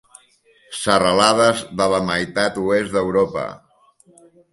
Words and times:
Serralades 0.77 1.61
de 1.81 1.87
la 1.91 1.99
meitat 2.07 2.57
oest 2.63 2.95
d'Europa. 2.97 3.45